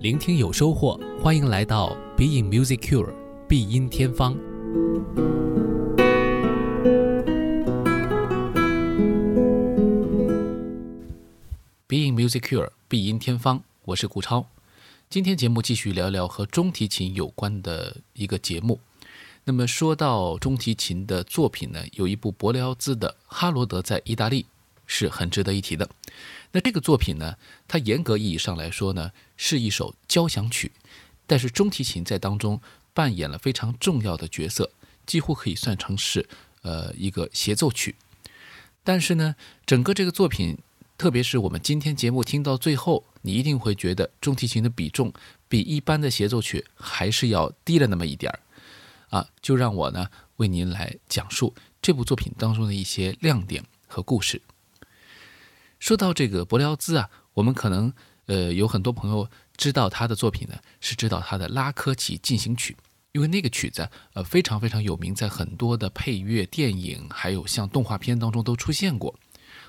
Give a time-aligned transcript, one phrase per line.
[0.00, 3.12] 聆听有收获，欢迎来到 Being Musicure
[3.48, 4.32] 必音天方。
[11.88, 14.46] Being Music Cure 必音天方，我是顾超。
[15.10, 18.78] 今天节目继续聊聊和中提琴有关的一个节目。
[19.42, 24.42] 那么说到中提琴的作品呢，有一部伯辽兹的《哈罗德在意大利》
[24.88, 25.88] 是很值得一提的。
[26.50, 27.36] 那这个作品呢，
[27.68, 30.72] 它严格意义上来说呢，是一首交响曲，
[31.28, 32.60] 但是中提琴在当中
[32.92, 34.72] 扮演了非常重要的角色，
[35.06, 36.28] 几乎可以算成是
[36.62, 37.94] 呃一个协奏曲。
[38.82, 40.58] 但是呢，整个这个作品。
[40.98, 45.12] 特别是我们今天节目听到最后，你一定会觉得中提琴的比重
[45.48, 48.40] 比一般的协奏曲还是要低了那么一点儿，
[49.16, 54.42] 啊，就让我呢为您来讲述这部作品当中的一些亮点和故事。
[55.78, 57.92] 说到这个伯辽兹啊，我们可能
[58.26, 62.76] 呃有很多朋友知道他的作品呢，是知道他的拉科奇进行曲，
[63.12, 69.14] 因为那个曲子呃非常非常有名，在很多的配乐、电影还有像动画片当中都出现过。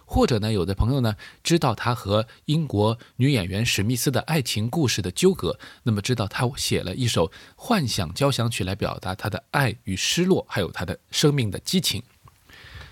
[0.05, 12.01] 或者呢，有的朋友呢知道他和英国女演员史密斯的爱情故事的纠葛，那么知道他写了一首幻想交响曲来表达他的爱与失落，还有他的生命的激情。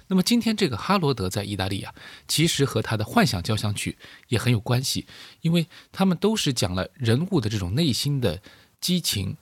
[0.08, 1.94] 那么今天这个哈罗德在意大利啊，
[2.28, 5.06] 其实和他的幻想交响曲也很有关系，
[5.42, 8.42] 因为他们都是讲了人物的这种内心的
[8.82, 9.38] 激情，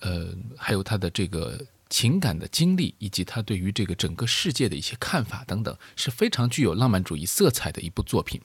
[0.00, 1.64] 呃，还有他的这个。
[1.88, 8.40] 情感的经历以及他对于这个整个世界的一些看法等等，是非常具有浪漫主义色彩的一部作品。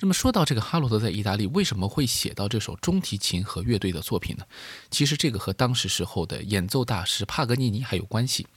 [0.00, 4.44] 那么说到这个哈罗德在意大利为什么会写到这首中提琴和乐队的作品呢？
[4.90, 8.48] 其实这个和当时时候的演奏大师帕格尼尼还有关系。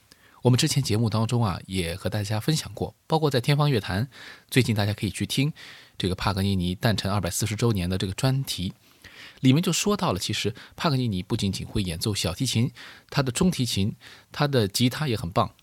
[0.41, 4.07] 我们之前节目当中啊也和大家分享过，包括在天方乐坛，
[4.49, 5.51] 最近大家可以去听
[5.97, 8.73] 这个帕格尼尼诞辰二百四十周年的这个专题。
[9.41, 12.71] 里面就说到了，其实帕格尼尼不仅仅会演奏小提琴，
[13.09, 13.95] 他的中提琴、
[14.31, 15.53] 他的吉他也很棒。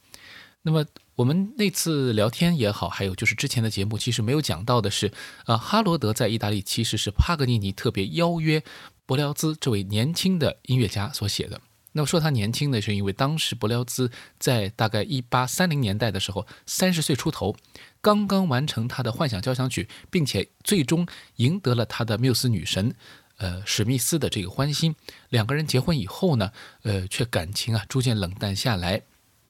[0.63, 5.13] 那么我们那次聊天也好，还有就是之前的节目，其实没有讲到的是，
[5.45, 8.63] 啊，哈罗德在意大利其实是帕格尼尼特别邀约
[9.05, 11.61] 伯辽兹这位年轻的音乐家所写的。
[11.97, 17.57] 那么说他年轻呢，是因为当时伯辽兹在大概一八三零年代的时候，三十岁出头，
[18.03, 22.95] 刚刚完成他的幻想交响曲，并且最终赢得了他的缪斯女神。
[23.39, 24.95] 呃，史密斯的这个欢心，
[25.31, 26.53] 两个人结婚以后呢，
[26.83, 29.01] 呃，却感情啊逐渐冷淡下来。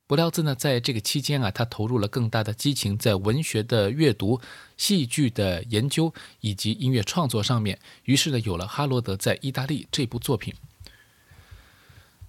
[0.07, 4.41] 伯辽兹呢，在这个期间啊，他投入了更大的激情在文学的阅读、
[4.77, 10.55] 戏剧的研究以及音乐创作上面，于是呢，有了《哈罗德在意大利》这部作品。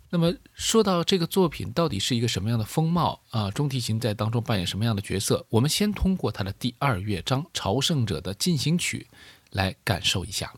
[0.09, 3.51] 那么说到这个作品到底是一个什么样的风貌啊？
[3.51, 5.45] 中提琴在当中扮演什么样的角色？
[5.49, 9.07] 我们先通过它的第二乐章《朝圣者的进行曲》
[9.51, 10.53] 来感受一下。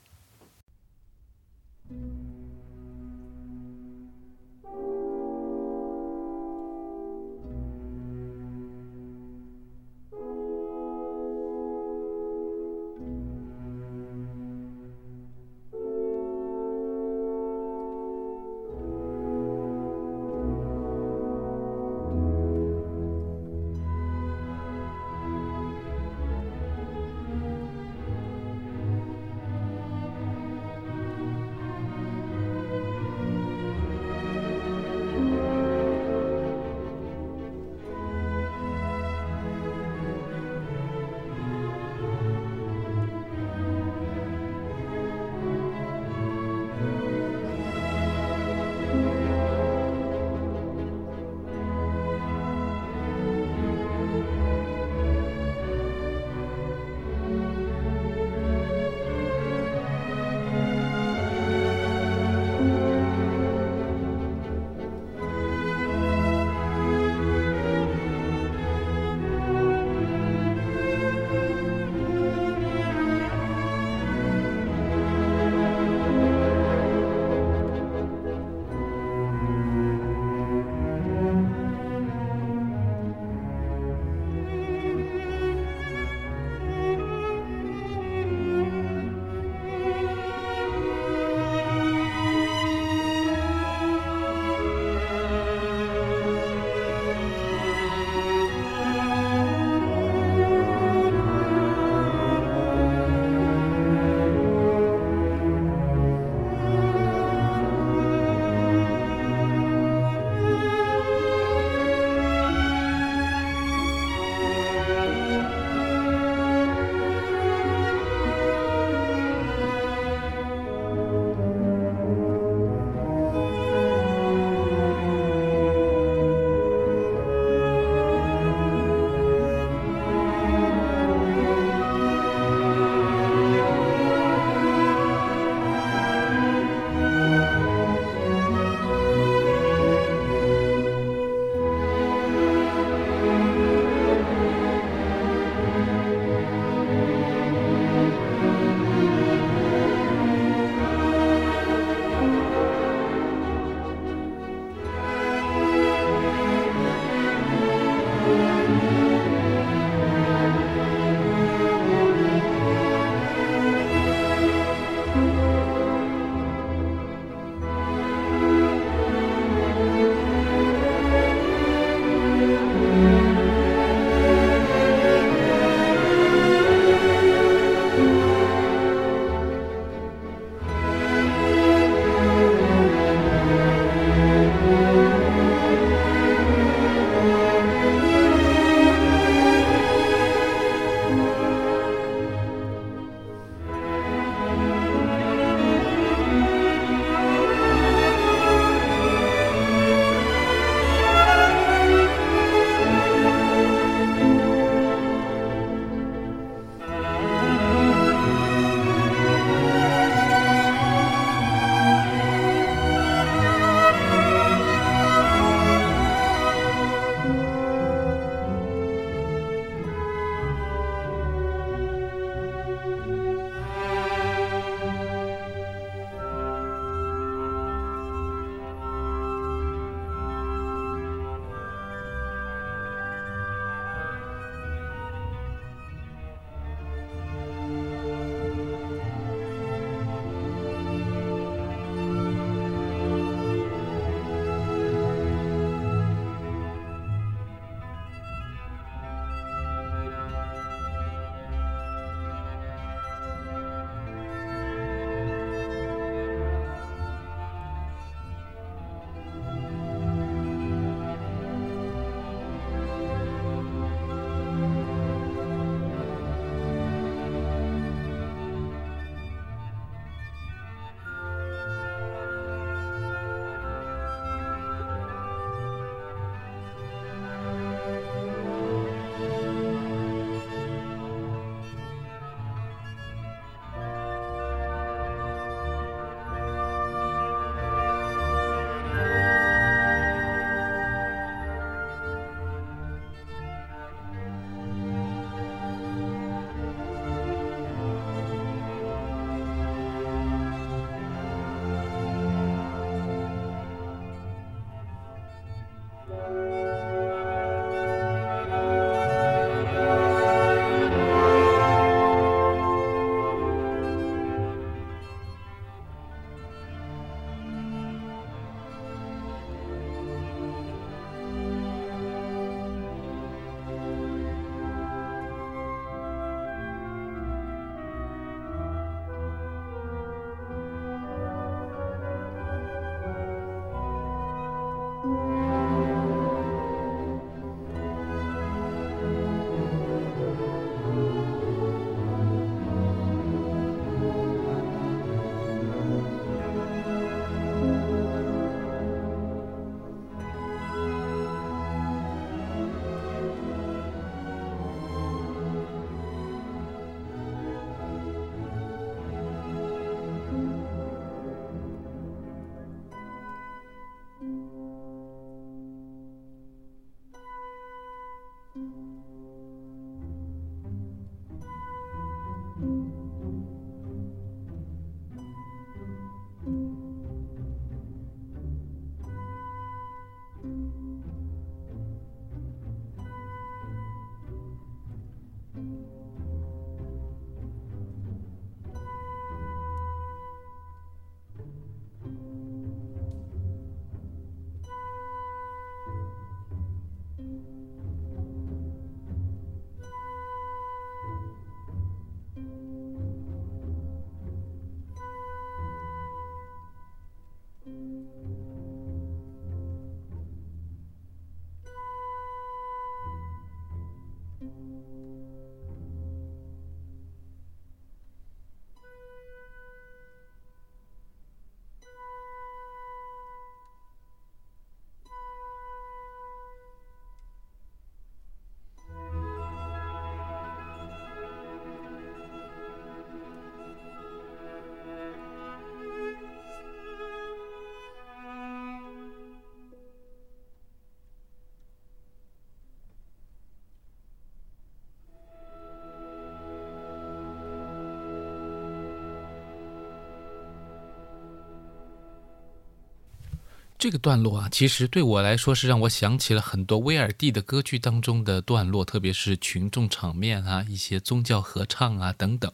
[453.80, 462.52] 这个段落啊，其实对我来说是让我想起了很多威尔第的歌剧当中的段落，特别是群众场面啊，一些宗教合唱啊等等。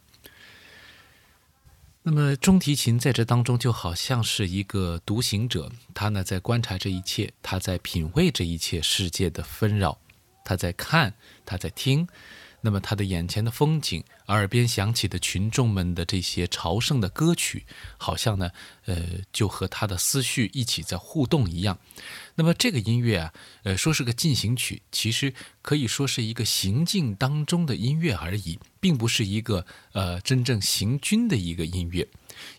[2.04, 9.98] 那么中提琴在这当中就好像是一个独行者，他呢在观察这一切，他在品味这一切世界的纷扰，
[10.44, 12.08] 他在看，他在听。
[12.66, 17.64] 那么他的眼前的风景，耳边响起的群众们的这些朝圣的歌曲，
[17.96, 18.50] 好像呢，
[18.86, 21.78] 呃，就和他的思绪一起在互动一样。
[22.34, 25.32] 那么这个音乐啊，呃，说是个进行曲，其实
[25.62, 32.08] 可以说是一个行进当中的音乐而已，并不是一个呃真正行军的一个音乐。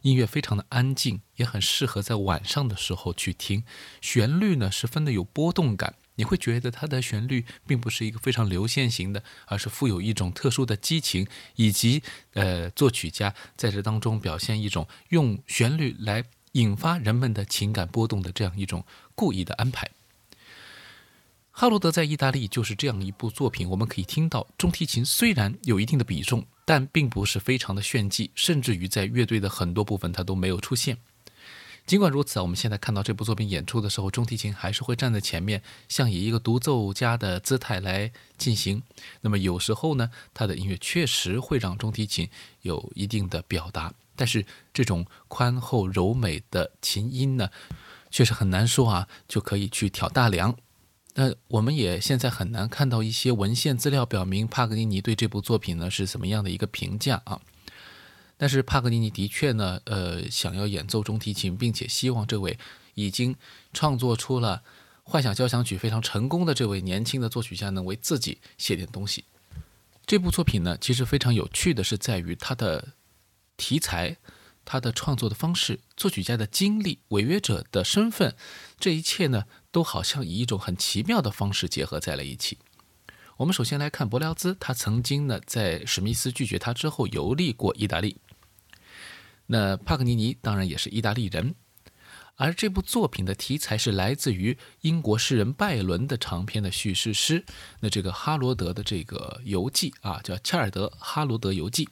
[0.02, 3.64] 音乐非常的安静，也很适合在晚上的时候去听。
[4.00, 5.96] 旋律呢，十分的有波动感。
[6.16, 12.02] 你会觉得它的旋律并不是一个非常流线型的，而是富有一种特殊的激情，以及
[12.34, 19.88] 呃，作曲家在这当中表现一种用旋律来引发人们的情感波动的这样一种故意的安排。
[21.50, 30.98] 哈罗德在意大利就是这样一部作品，我们可以听到中提琴虽然有一定的比重，但并不是非常的炫技，甚至于在乐队的很多部分它都没有出现。
[31.86, 38.82] 尽管如此啊，我们现在看到这部作品演出的时候，中提琴还是会站在前面，像以一个独奏家的姿态来进行。
[39.20, 42.28] 那么有时候呢，他的音乐确实会让中提琴
[42.62, 47.50] 有一定的表达，但是这种宽厚柔美的琴音呢，
[48.10, 50.56] 确实很难说啊，就可以去挑大梁。
[51.14, 57.40] 那我们也现在很难看到一些文献资料表明帕格尼尼对这部作品呢是怎么样的一个评价啊。
[58.38, 62.58] 但是帕格尼尼的确呢，呃，想要演奏中提琴，并且希望这位
[62.94, 63.34] 已经
[63.72, 64.62] 创作出了
[65.02, 69.24] 《幻想交响曲》非常成功的这位年轻的作曲家，能为自己写点东西。
[70.04, 72.92] 这部作品呢，其实非常有趣的是在于它的
[73.56, 74.18] 题材、
[74.64, 78.36] 它的创作的方式、作曲家的经历、违约者的身份，
[78.78, 82.58] 这一切呢，都好像以一种很奇妙的方式结合在了一起。
[83.38, 88.16] 我们首先来看柏辽兹，他曾经呢在史密斯拒绝他之后游历过意大利。
[89.46, 91.54] 那帕格尼尼当然也是意大利人，
[92.34, 97.44] 而这部作品的题材是来自于英国诗人拜伦的长篇的叙事诗。
[97.80, 101.84] 那这个哈罗德的这个游记啊，叫《切尔德哈罗德游记》。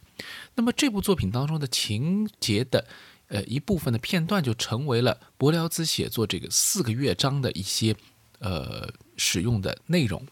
[0.55, 2.87] 那么这部作品当中的情节的
[3.29, 7.97] 呃一部分的片段，就成为了柏辽兹写作这个四个乐章的一些
[8.41, 10.27] 呃使用的内容。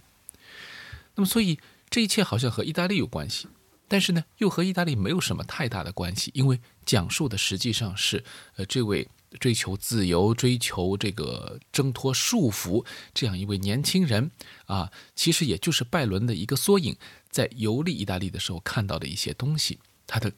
[1.14, 3.48] 那么所以这一切好像和意大利有关系。
[3.92, 8.24] 但是呢，又和意大利没有什么太大的关系，因为讲述的实际上是，
[8.56, 9.06] 呃，这位
[9.38, 14.30] 追求自由、追求这个挣脱束缚这样一位年轻人
[14.64, 16.96] 啊，其实也就是拜伦的一个缩影，
[17.28, 20.32] 在游历意大利的时候看到的一些东西，他的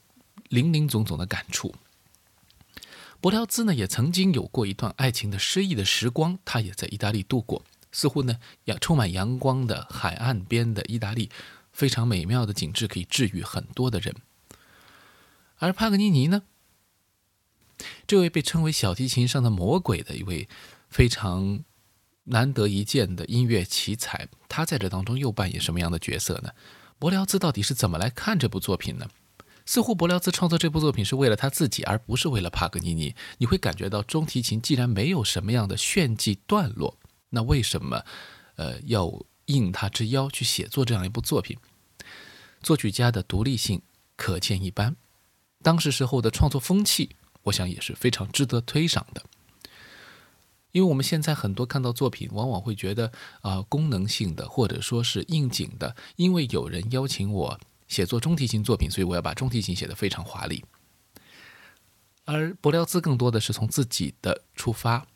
[0.49, 1.73] 林林总总的感触。
[3.21, 11.31] 柏辽兹呢，也曾经有过一段爱情的失意的时光，他也在意大利度过，似乎呢，阳充满阳光的海岸边的意大利。
[11.75, 14.15] 非常美妙的景致可以治愈很多的人，
[15.57, 16.45] 而帕格尼尼呢，
[18.07, 20.49] 这位被称为小提琴上的魔鬼的一位
[20.89, 21.65] 非常
[22.23, 26.53] 难得一见的音乐奇才，他在这当中又扮演什么样的角色呢？
[27.01, 29.09] 柏辽兹到底是怎么来看这部作品呢？
[29.67, 33.17] 似乎柏辽兹创作这部作品是为了他自己，而不是为了帕格尼尼。
[33.39, 36.97] 你会感觉到中提琴既然没有什么样的炫技段落，
[37.31, 38.05] 那为什么，
[38.55, 39.11] 呃，要？
[39.47, 41.59] 应他之邀去写作这样一部作品，
[42.63, 43.83] 作曲家的独立性
[44.17, 44.97] 可见一斑。
[45.63, 49.23] 当时时候的创作风气，我想也是非常值得推赏的。
[50.73, 60.65] 因为我们现在很多看到作品，往往会觉得啊，功能性的或者说是应景的，因为有人邀请我写作中提琴作品，所以我要把中提琴写得非常华丽。
[62.25, 65.07] 而柏辽兹更多的是从自己的出发。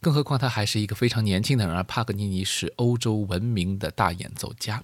[0.00, 4.82] 更何况他还是一个非常年轻的人，而帕格尼尼是欧洲闻名的大演奏家，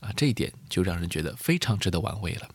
[0.00, 2.50] 啊，这一点就让人觉得非常值得玩味了。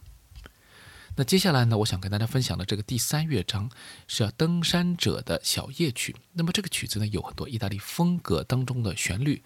[1.15, 3.69] 那接下来呢，我想跟大家分享的这个第三乐章
[4.05, 6.13] 是要登山者的小夜曲。
[6.33, 9.41] 那么这个曲子呢，有很多意大利风格当中的旋律，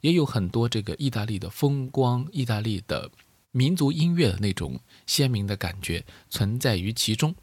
[0.00, 3.10] 也有很多这个意大利的风光、意大利的
[3.50, 7.34] 民族音乐的那种鲜明的感觉存在于其中。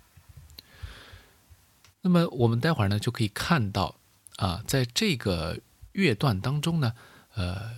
[2.00, 3.98] 那么我们待会儿呢就可以看到。
[4.38, 5.60] 啊，在这个
[5.94, 6.94] 乐段当中呢，
[7.36, 7.72] 呃，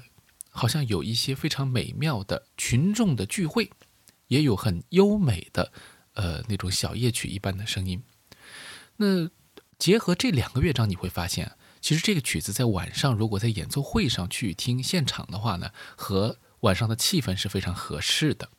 [0.49, 3.69] 好像有一些非常美妙的群众的聚会，
[4.27, 5.71] 也有很优美的，
[6.13, 8.01] 呃，那种小夜曲一般的声音。
[8.97, 9.29] 那
[9.77, 18.49] 结合这两个乐章，你会发现，其实这个曲子在晚上如果在演奏会上去听现场的话呢，和晚上的气氛是非常合适的。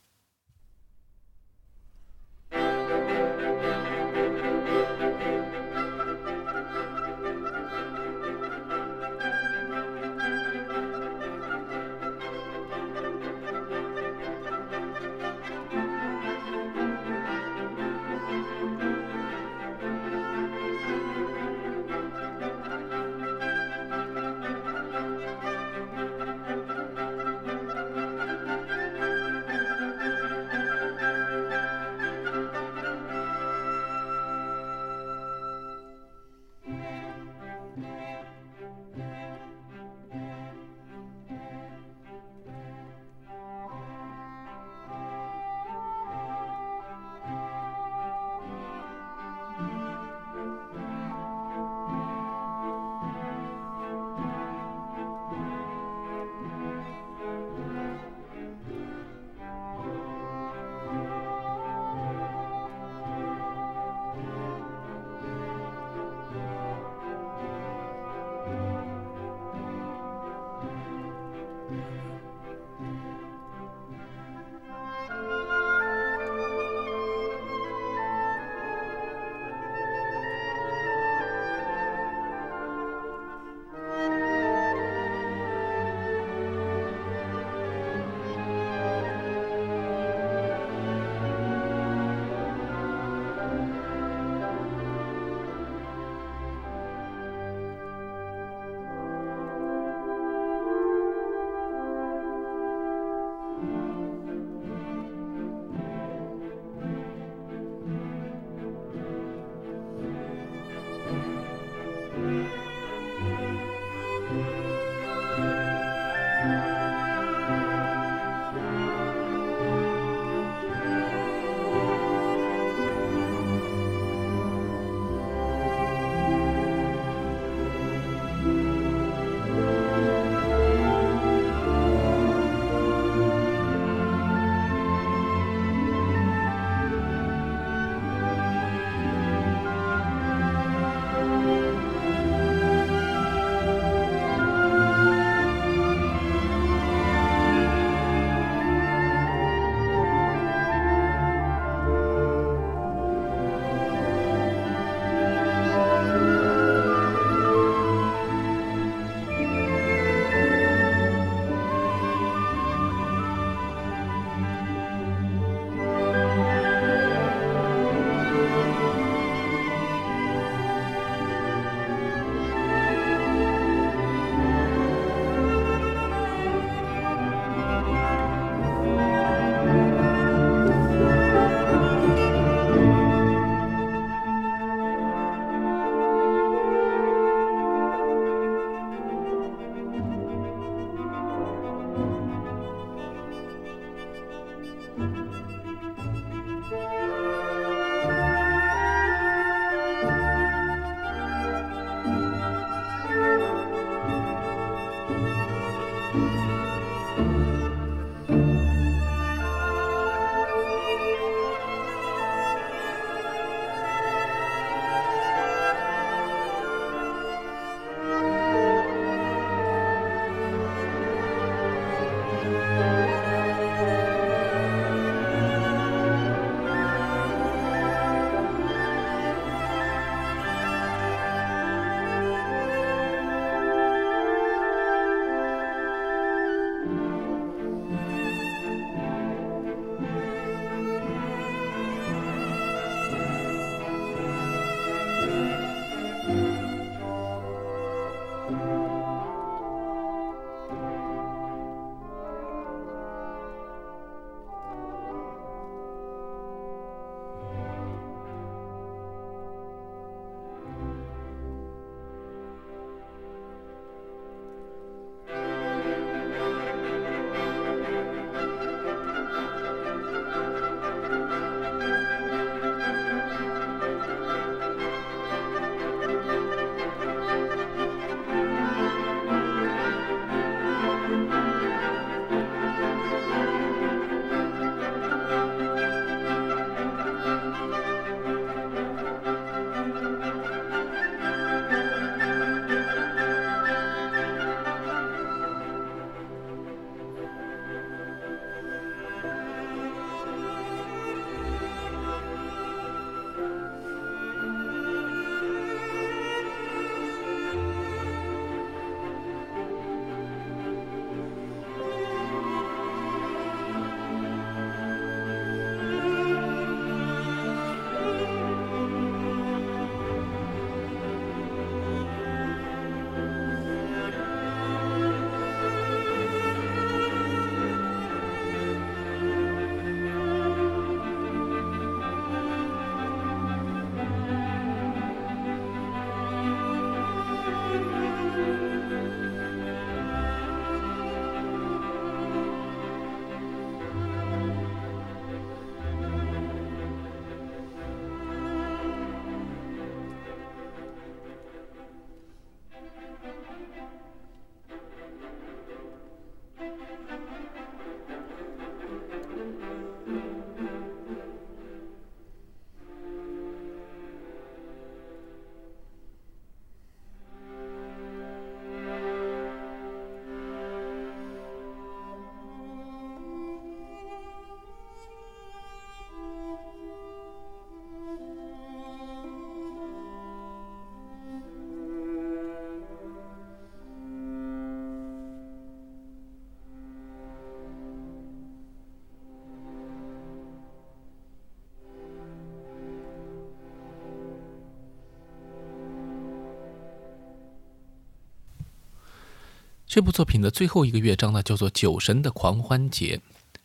[399.99, 403.17] 这部作品的最后一个乐章呢，叫做《酒神的狂欢节》。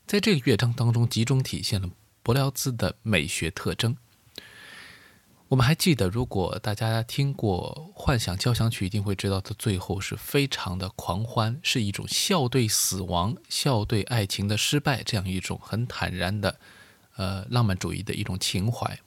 [0.08, 1.88] 在这个乐章当中，集中体现了
[2.24, 3.96] 伯辽兹的美学特征。
[5.50, 16.60] 我们还记得，如果大家听过《幻想交响曲》，一定会知道，它最后是非常的狂欢，是一种笑对死亡、笑对爱情的失败这样一种很坦然的，
[17.15, 19.00] 呃，浪漫主义的一种情怀。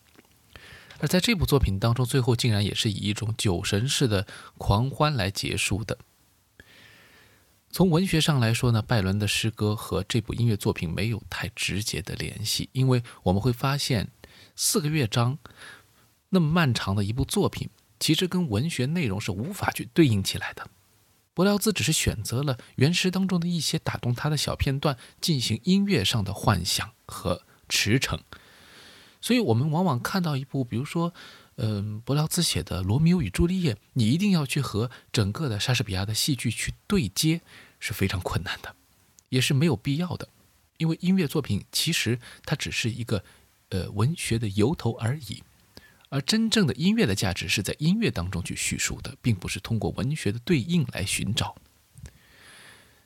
[1.01, 5.99] 而在这部作品当中，最后竟然也是以一种酒神式的狂欢来结束的。
[7.71, 14.09] 从文学上来说呢，拜伦的诗歌和这部音乐作品没有太直接的联系，因为我们会发现
[14.55, 15.39] 四个乐章。
[16.31, 17.69] 那么漫长的一部作品，
[18.01, 20.69] 其实跟文学内容是无法去对应起来的。
[21.35, 28.21] 柏辽兹只是选择了原诗当中的一些打动他的小片段，进行音乐上的幻想和驰骋。
[29.21, 31.13] 所以，我们往往看到一部，比如说，
[31.57, 37.41] 嗯，柏辽兹写的《罗密欧与朱丽叶》，你一定要去和整个的莎士比亚的戏剧去对接，
[37.81, 38.77] 是非常困难的，
[39.31, 40.29] 也是没有必要的。
[40.77, 43.25] 因为音乐作品其实它只是一个，
[43.71, 45.43] 呃，文学的由头而已。
[46.09, 51.57] 而真正的音乐的价值是在音乐当中去叙述的，并不是通过文学的对应来寻找。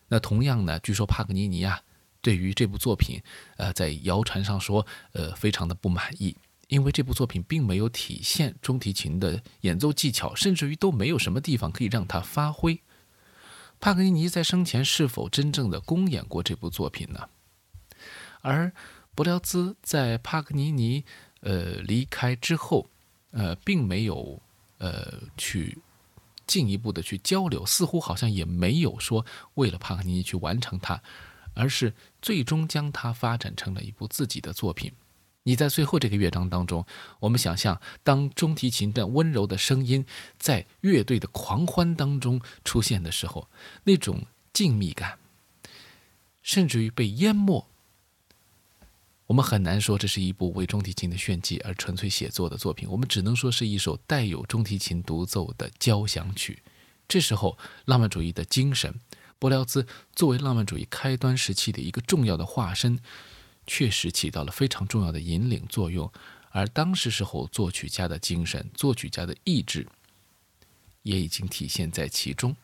[0.09, 1.81] 那同样呢，据说帕格尼尼啊，
[2.21, 3.23] 对于这部作品，
[3.57, 6.37] 呃，在谣传上说，呃，非常的不满意，
[6.71, 12.81] 因为这部作品并没有体现中提琴的演奏技巧，甚至于都没有什么地方可以让他发挥。
[13.79, 17.29] 帕格尼尼在生前是否真正的公演过这部作品呢？
[18.41, 18.73] 而
[19.15, 21.05] 柏辽兹在帕格尼尼。
[21.43, 22.91] 呃，离开之后，
[23.31, 24.39] 呃，并没有
[24.77, 25.79] 呃去
[26.47, 31.03] 进一步的去交流，似乎好像也没有说为了帕格尼尼去完成它，
[31.55, 34.93] 而是最终将它发展成了一部自己的作品。
[35.51, 36.87] 你在最后这个乐章当中，
[37.19, 40.07] 我们想象当中提琴的温柔的声音
[40.39, 43.49] 在乐队的狂欢当中出现的时候，
[43.83, 45.19] 那种静谧感，
[46.41, 47.67] 甚至于被淹没。
[49.27, 56.63] 我们很难说这是一部为中提琴的炫技而纯粹写作的作品，我们只能说是一首带有中提琴独奏的交响曲。
[57.09, 59.01] 这时候，浪漫主义的精神，
[59.41, 59.85] 柏辽兹
[60.15, 63.01] 作为浪漫主义开端时期的一个重要的化身，
[63.73, 66.13] 确实起到了非常重要的引领作用。
[66.51, 69.87] 而当时时候作曲家的精神、作曲家的意志，
[71.03, 72.57] 也已经体现在其中。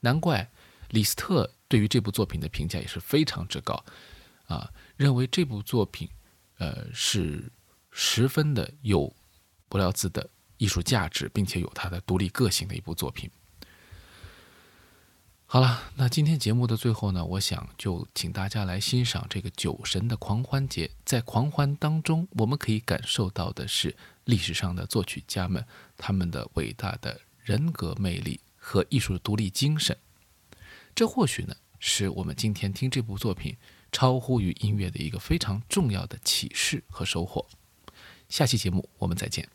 [0.00, 0.50] 难怪
[0.88, 3.84] 李斯特对于这部作品的评价也是非常之高，
[4.46, 4.72] 啊。
[4.96, 6.08] 认为这部作品，
[6.56, 7.52] 呃，是
[7.90, 9.14] 十分的有
[9.68, 13.30] 柏辽兹的艺术价值，并且有它的独立个性的一部作品。
[15.54, 20.90] 好了，那今天节目的最后呢，我想就请大家来欣赏这个酒神的狂欢节。
[21.04, 25.64] 在狂欢当中，我们可以感受到的是历史上的作曲家们
[25.96, 29.96] 他们的伟大的人格魅力和艺术的独立精神。
[30.92, 33.56] 这或许呢，是我们今天听这部作品。
[33.92, 37.46] 超乎于音乐的一个非常重要的启示和收获。
[38.28, 39.48] 下期节目我们再见。